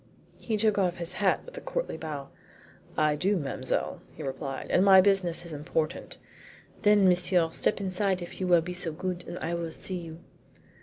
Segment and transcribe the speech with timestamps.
[0.39, 2.29] He took off his hat with a courtly bow.
[2.97, 6.17] "I do, mademoiselle," he replied, "and my business is important."
[6.81, 10.19] "Then, monsieur, step inside if you will be so good, and I will see you."